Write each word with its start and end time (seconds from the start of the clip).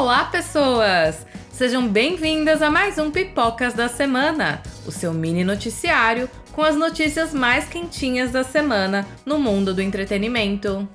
Olá, 0.00 0.24
pessoas! 0.24 1.26
Sejam 1.52 1.86
bem-vindas 1.86 2.62
a 2.62 2.70
mais 2.70 2.96
um 2.96 3.10
Pipocas 3.10 3.74
da 3.74 3.86
Semana, 3.86 4.62
o 4.86 4.90
seu 4.90 5.12
mini 5.12 5.44
noticiário 5.44 6.26
com 6.52 6.62
as 6.62 6.74
notícias 6.74 7.34
mais 7.34 7.66
quentinhas 7.66 8.30
da 8.30 8.42
semana 8.42 9.06
no 9.26 9.38
mundo 9.38 9.74
do 9.74 9.82
entretenimento. 9.82 10.88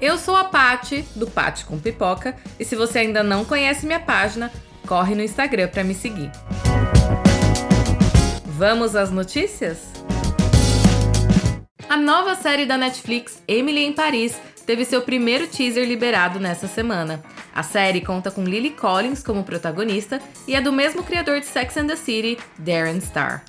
Eu 0.00 0.16
sou 0.16 0.34
a 0.34 0.44
Pati, 0.44 1.04
do 1.14 1.26
Pati 1.26 1.66
com 1.66 1.78
Pipoca, 1.78 2.34
e 2.58 2.64
se 2.64 2.74
você 2.74 3.00
ainda 3.00 3.22
não 3.22 3.44
conhece 3.44 3.84
minha 3.84 4.00
página, 4.00 4.50
corre 4.88 5.14
no 5.14 5.22
Instagram 5.22 5.68
para 5.68 5.84
me 5.84 5.94
seguir. 5.94 6.32
Vamos 8.46 8.96
às 8.96 9.10
notícias? 9.10 9.92
A 11.86 11.98
nova 11.98 12.34
série 12.34 12.64
da 12.64 12.78
Netflix, 12.78 13.42
Emily 13.46 13.84
em 13.84 13.92
Paris, 13.92 14.40
teve 14.72 14.86
seu 14.86 15.02
primeiro 15.02 15.46
teaser 15.46 15.86
liberado 15.86 16.40
nessa 16.40 16.66
semana. 16.66 17.22
A 17.54 17.62
série 17.62 18.00
conta 18.00 18.30
com 18.30 18.42
Lily 18.42 18.70
Collins 18.70 19.22
como 19.22 19.44
protagonista 19.44 20.18
e 20.48 20.54
é 20.54 20.62
do 20.62 20.72
mesmo 20.72 21.02
criador 21.02 21.40
de 21.40 21.46
Sex 21.46 21.76
and 21.76 21.88
the 21.88 21.94
City, 21.96 22.38
Darren 22.58 22.98
Star. 22.98 23.44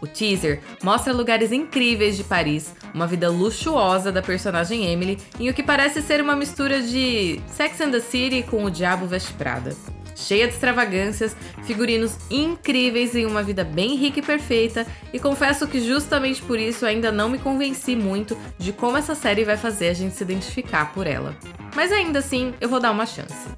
O 0.00 0.06
teaser 0.06 0.60
mostra 0.80 1.12
lugares 1.12 1.50
incríveis 1.50 2.16
de 2.16 2.22
Paris, 2.22 2.72
uma 2.94 3.08
vida 3.08 3.28
luxuosa 3.28 4.12
da 4.12 4.22
personagem 4.22 4.86
Emily 4.86 5.18
em 5.40 5.50
o 5.50 5.54
que 5.54 5.62
parece 5.64 6.00
ser 6.02 6.20
uma 6.20 6.36
mistura 6.36 6.80
de 6.80 7.40
Sex 7.48 7.80
and 7.80 7.90
the 7.90 7.98
City 7.98 8.44
com 8.44 8.64
O 8.64 8.70
Diabo 8.70 9.08
Veste 9.08 9.32
Prada 9.32 9.74
cheia 10.20 10.46
de 10.46 10.54
extravagâncias, 10.54 11.36
figurinos 11.64 12.16
incríveis 12.30 13.14
em 13.14 13.26
uma 13.26 13.42
vida 13.42 13.64
bem 13.64 13.96
rica 13.96 14.20
e 14.20 14.22
perfeita, 14.22 14.86
e 15.12 15.18
confesso 15.18 15.66
que 15.66 15.80
justamente 15.80 16.42
por 16.42 16.58
isso 16.58 16.86
ainda 16.86 17.10
não 17.10 17.28
me 17.28 17.38
convenci 17.38 17.96
muito 17.96 18.36
de 18.58 18.72
como 18.72 18.96
essa 18.96 19.14
série 19.14 19.44
vai 19.44 19.56
fazer 19.56 19.88
a 19.88 19.94
gente 19.94 20.14
se 20.14 20.22
identificar 20.22 20.92
por 20.92 21.06
ela. 21.06 21.36
Mas 21.74 21.90
ainda 21.92 22.18
assim, 22.18 22.54
eu 22.60 22.68
vou 22.68 22.80
dar 22.80 22.90
uma 22.90 23.06
chance. 23.06 23.48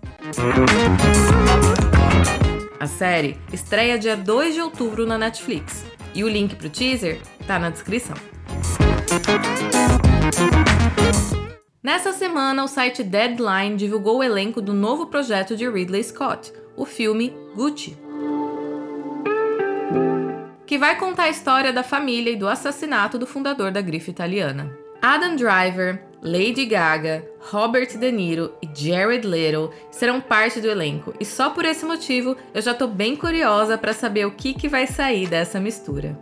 A 2.78 2.86
série 2.86 3.38
estreia 3.52 3.98
dia 3.98 4.16
2 4.16 4.54
de 4.54 4.60
outubro 4.60 5.06
na 5.06 5.18
Netflix, 5.18 5.84
e 6.14 6.24
o 6.24 6.28
link 6.28 6.56
pro 6.56 6.68
teaser 6.68 7.20
tá 7.46 7.58
na 7.58 7.70
descrição. 7.70 8.16
Nessa 11.92 12.14
semana, 12.14 12.64
o 12.64 12.68
site 12.68 13.04
Deadline 13.04 13.76
divulgou 13.76 14.20
o 14.20 14.22
elenco 14.22 14.62
do 14.62 14.72
novo 14.72 15.08
projeto 15.08 15.54
de 15.54 15.68
Ridley 15.68 16.02
Scott, 16.02 16.50
o 16.74 16.86
filme 16.86 17.36
Gucci. 17.54 17.98
Que 20.64 20.78
vai 20.78 20.98
contar 20.98 21.24
a 21.24 21.28
história 21.28 21.70
da 21.70 21.82
família 21.82 22.32
e 22.32 22.36
do 22.36 22.48
assassinato 22.48 23.18
do 23.18 23.26
fundador 23.26 23.70
da 23.70 23.82
grife 23.82 24.10
italiana. 24.10 24.74
Adam 25.02 25.36
Driver, 25.36 26.02
Lady 26.22 26.64
Gaga, 26.64 27.28
Robert 27.50 27.98
De 27.98 28.10
Niro 28.10 28.54
e 28.62 28.70
Jared 28.74 29.26
Leto 29.26 29.70
serão 29.90 30.18
parte 30.18 30.62
do 30.62 30.70
elenco, 30.70 31.12
e 31.20 31.26
só 31.26 31.50
por 31.50 31.66
esse 31.66 31.84
motivo 31.84 32.38
eu 32.54 32.62
já 32.62 32.72
tô 32.72 32.86
bem 32.86 33.14
curiosa 33.14 33.76
para 33.76 33.92
saber 33.92 34.24
o 34.24 34.30
que, 34.30 34.54
que 34.54 34.66
vai 34.66 34.86
sair 34.86 35.28
dessa 35.28 35.60
mistura 35.60 36.18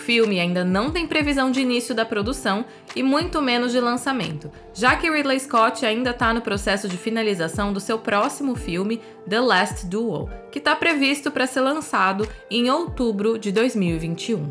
filme 0.00 0.40
ainda 0.40 0.64
não 0.64 0.90
tem 0.90 1.06
previsão 1.06 1.50
de 1.50 1.60
início 1.60 1.94
da 1.94 2.04
produção 2.04 2.64
e 2.96 3.02
muito 3.02 3.40
menos 3.40 3.70
de 3.70 3.78
lançamento, 3.78 4.50
já 4.74 4.96
que 4.96 5.08
Ridley 5.08 5.38
Scott 5.38 5.86
ainda 5.86 6.10
está 6.10 6.34
no 6.34 6.40
processo 6.40 6.88
de 6.88 6.96
finalização 6.96 7.72
do 7.72 7.78
seu 7.78 7.98
próximo 7.98 8.56
filme, 8.56 9.00
The 9.28 9.40
Last 9.40 9.86
Duel, 9.86 10.28
que 10.50 10.58
está 10.58 10.74
previsto 10.74 11.30
para 11.30 11.46
ser 11.46 11.60
lançado 11.60 12.26
em 12.50 12.68
outubro 12.68 13.38
de 13.38 13.52
2021. 13.52 14.50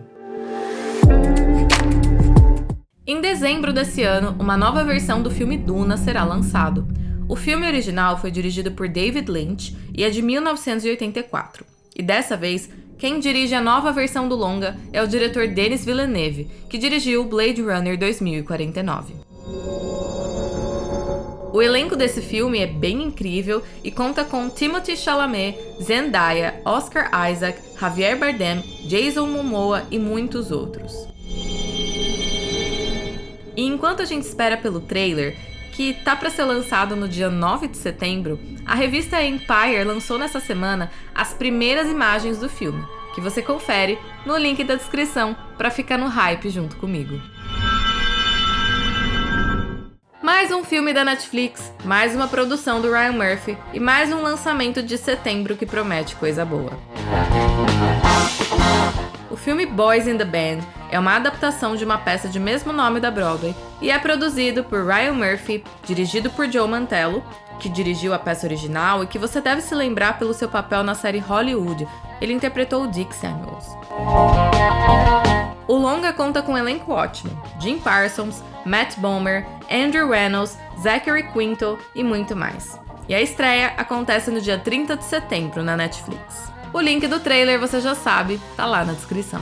Em 3.06 3.20
dezembro 3.20 3.74
desse 3.74 4.04
ano, 4.04 4.36
uma 4.40 4.56
nova 4.56 4.84
versão 4.84 5.22
do 5.22 5.32
filme 5.32 5.58
Duna 5.58 5.98
será 5.98 6.24
lançado. 6.24 6.88
O 7.28 7.36
filme 7.36 7.66
original 7.68 8.18
foi 8.20 8.30
dirigido 8.30 8.72
por 8.72 8.88
David 8.88 9.30
Lynch 9.30 9.76
e 9.98 10.04
é 10.04 10.10
de 10.10 10.22
1984. 10.22 11.66
E 11.96 12.02
dessa 12.02 12.38
vez 12.38 12.70
quem 13.00 13.18
dirige 13.18 13.56
a 13.56 13.62
nova 13.62 13.94
versão 13.94 14.28
do 14.28 14.36
longa 14.36 14.76
é 14.92 15.02
o 15.02 15.08
diretor 15.08 15.48
Denis 15.48 15.86
Villeneuve, 15.86 16.50
que 16.70 16.78
dirigiu 16.78 17.24
Blade 17.24 17.62
Runner 17.62 17.98
2049. 17.98 19.14
O 21.54 21.62
elenco 21.62 21.96
desse 21.96 22.22
filme 22.22 22.60
é 22.60 22.68
bem 22.68 23.02
incrível 23.02 23.64
e 23.84 23.90
conta 23.90 24.26
com 24.26 24.50
Timothy 24.50 24.98
Chalamet, 24.98 25.58
Zendaya, 25.82 26.62
Oscar 26.66 27.10
Isaac, 27.32 27.58
Javier 27.80 28.20
Bardem, 28.20 28.62
Jason 28.86 29.28
Momoa 29.28 29.84
e 29.90 29.98
muitos 29.98 30.52
outros. 30.52 31.08
E 33.56 33.66
enquanto 33.66 34.02
a 34.02 34.06
gente 34.06 34.24
espera 34.24 34.58
pelo 34.58 34.82
trailer, 34.82 35.36
que 35.80 35.94
tá 35.94 36.14
para 36.14 36.30
ser 36.30 36.44
lançado 36.44 36.94
no 36.94 37.08
dia 37.08 37.30
9 37.30 37.70
de 37.70 37.78
setembro, 37.78 38.38
a 38.66 38.76
revista 38.76 39.24
Empire 39.24 39.82
lançou 39.86 40.18
nessa 40.18 40.42
semana 40.42 40.92
as 41.16 41.34
primeiras 41.34 41.88
imagens 41.90 42.38
do 42.38 42.50
filme, 42.50 42.86
que 43.16 43.22
você 43.22 43.42
confere 43.42 43.98
no 44.26 44.36
link 44.36 44.62
da 44.66 44.76
descrição 44.76 45.38
para 45.58 45.72
ficar 45.72 45.98
no 45.98 46.08
hype 46.08 46.50
junto 46.50 46.76
comigo. 46.76 47.22
Mais 50.22 50.52
um 50.52 50.66
filme 50.66 50.92
da 50.94 51.06
Netflix, 51.06 51.74
mais 51.86 52.14
uma 52.14 52.28
produção 52.28 52.82
do 52.82 52.92
Ryan 52.92 53.14
Murphy 53.14 53.58
e 53.74 53.80
mais 53.80 54.12
um 54.12 54.22
lançamento 54.22 54.84
de 54.84 54.98
setembro 54.98 55.56
que 55.56 55.66
promete 55.66 56.14
coisa 56.18 56.44
boa. 56.44 56.78
O 59.32 59.38
filme 59.38 59.66
Boys 59.66 60.10
in 60.10 60.18
the 60.18 60.26
Band 60.26 60.60
é 60.92 61.00
uma 61.00 61.16
adaptação 61.16 61.76
de 61.76 61.86
uma 61.86 61.98
peça 61.98 62.28
de 62.28 62.40
mesmo 62.40 62.74
nome 62.74 63.00
da 63.00 63.12
Broadway 63.12 63.56
e 63.82 63.92
é 63.92 64.00
produzido 64.00 64.64
por 64.64 64.86
Ryan 64.86 65.14
Murphy, 65.14 65.64
dirigido 65.84 66.30
por 66.30 66.52
Joe 66.52 66.68
Mantello, 66.68 67.24
que 67.60 67.70
dirigiu 67.70 68.14
a 68.14 68.20
peça 68.20 68.48
original 68.48 69.04
e 69.04 69.08
que 69.08 69.20
você 69.20 69.42
deve 69.42 69.62
se 69.62 69.76
lembrar 69.76 70.18
pelo 70.18 70.34
seu 70.34 70.50
papel 70.50 70.84
na 70.84 70.96
série 70.96 71.20
Hollywood. 71.20 71.88
Ele 72.22 72.34
interpretou 72.34 72.84
o 72.84 72.88
Dick 72.88 73.14
Samuels. 73.16 73.66
O 75.68 75.76
longa 75.76 76.12
conta 76.12 76.42
com 76.42 76.54
um 76.54 76.58
elenco 76.58 76.92
ótimo: 76.92 77.32
Jim 77.60 77.78
Parsons, 77.78 78.44
Matt 78.66 78.98
Bomer, 78.98 79.46
Andrew 79.70 80.10
Reynolds, 80.10 80.58
Zachary 80.82 81.32
Quinto 81.32 81.78
e 81.94 82.04
muito 82.04 82.36
mais. 82.36 82.80
E 83.08 83.14
a 83.14 83.22
estreia 83.22 83.74
acontece 83.78 84.32
no 84.32 84.42
dia 84.42 84.58
30 84.58 84.98
de 84.98 85.04
setembro 85.04 85.64
na 85.64 85.76
Netflix. 85.76 86.52
O 86.72 86.80
link 86.80 87.08
do 87.08 87.20
trailer 87.20 87.60
você 87.60 87.82
já 87.82 87.96
sabe, 87.96 88.40
tá 88.56 88.66
lá 88.66 88.86
na 88.86 88.94
descrição. 88.94 89.42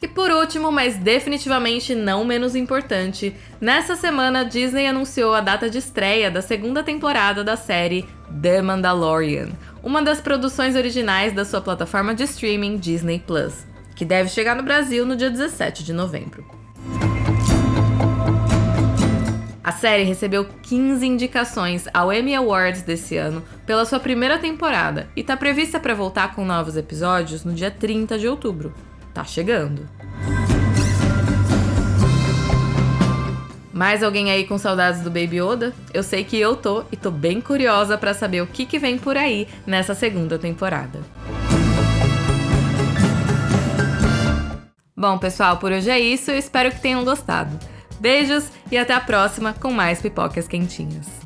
E 0.00 0.06
por 0.08 0.30
último, 0.30 0.70
mas 0.70 0.96
definitivamente 0.96 1.94
não 1.94 2.24
menos 2.24 2.54
importante, 2.54 3.34
nessa 3.60 3.96
semana 3.96 4.44
Disney 4.44 4.86
anunciou 4.86 5.34
a 5.34 5.40
data 5.40 5.70
de 5.70 5.78
estreia 5.78 6.30
da 6.30 6.42
segunda 6.42 6.82
temporada 6.82 7.42
da 7.42 7.56
série 7.56 8.06
The 8.42 8.62
Mandalorian, 8.62 9.48
uma 9.82 10.02
das 10.02 10.20
produções 10.20 10.76
originais 10.76 11.32
da 11.32 11.44
sua 11.44 11.60
plataforma 11.60 12.14
de 12.14 12.24
streaming 12.24 12.76
Disney 12.76 13.18
Plus, 13.18 13.66
que 13.94 14.04
deve 14.04 14.28
chegar 14.28 14.54
no 14.54 14.62
Brasil 14.62 15.06
no 15.06 15.16
dia 15.16 15.30
17 15.30 15.82
de 15.82 15.92
novembro. 15.92 16.55
A 19.66 19.72
série 19.72 20.04
recebeu 20.04 20.46
15 20.62 21.04
indicações 21.04 21.88
ao 21.92 22.12
Emmy 22.12 22.36
Awards 22.36 22.82
desse 22.82 23.16
ano 23.16 23.42
pela 23.66 23.84
sua 23.84 23.98
primeira 23.98 24.38
temporada 24.38 25.08
e 25.16 25.22
está 25.22 25.36
prevista 25.36 25.80
para 25.80 25.92
voltar 25.92 26.36
com 26.36 26.44
novos 26.44 26.76
episódios 26.76 27.44
no 27.44 27.52
dia 27.52 27.68
30 27.68 28.16
de 28.16 28.28
outubro. 28.28 28.72
Tá 29.12 29.24
chegando. 29.24 29.88
Mais 33.72 34.04
alguém 34.04 34.30
aí 34.30 34.46
com 34.46 34.56
saudades 34.56 35.00
do 35.00 35.10
Baby 35.10 35.40
Yoda? 35.40 35.74
Eu 35.92 36.04
sei 36.04 36.22
que 36.22 36.38
eu 36.38 36.54
tô 36.54 36.84
e 36.92 36.96
tô 36.96 37.10
bem 37.10 37.40
curiosa 37.40 37.98
para 37.98 38.14
saber 38.14 38.42
o 38.42 38.46
que, 38.46 38.66
que 38.66 38.78
vem 38.78 38.96
por 38.96 39.16
aí 39.16 39.48
nessa 39.66 39.96
segunda 39.96 40.38
temporada. 40.38 41.00
Bom, 44.96 45.18
pessoal, 45.18 45.56
por 45.56 45.72
hoje 45.72 45.90
é 45.90 45.98
isso. 45.98 46.30
Eu 46.30 46.38
espero 46.38 46.70
que 46.70 46.80
tenham 46.80 47.04
gostado. 47.04 47.58
Beijos 47.98 48.48
e 48.70 48.76
até 48.76 48.94
a 48.94 49.00
próxima 49.00 49.52
com 49.52 49.70
mais 49.70 50.00
pipocas 50.00 50.46
quentinhas. 50.46 51.25